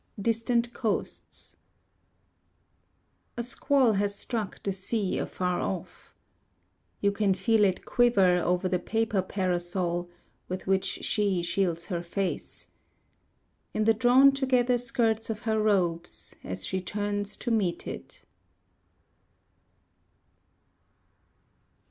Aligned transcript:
Distant 0.19 0.73
Coasts 0.73 1.55
A 3.37 3.43
squall 3.43 3.93
has 3.93 4.15
struck 4.17 4.63
the 4.63 4.73
sea 4.73 5.19
afar 5.19 5.59
off. 5.59 6.15
You 7.01 7.11
can 7.11 7.35
feel 7.35 7.63
it 7.63 7.85
quiver 7.85 8.39
Over 8.39 8.67
the 8.67 8.79
paper 8.79 9.21
parasol 9.21 10.09
With 10.47 10.65
which 10.65 10.85
she 11.03 11.43
shields 11.43 11.85
her 11.85 12.01
face; 12.01 12.67
In 13.75 13.83
the 13.83 13.93
drawn 13.93 14.31
together 14.31 14.79
skirts 14.79 15.29
of 15.29 15.41
her 15.41 15.61
robes, 15.61 16.35
As 16.43 16.65
she 16.65 16.81
turns 16.81 17.37
to 17.37 17.51
meet 17.51 17.85
it. 17.85 18.25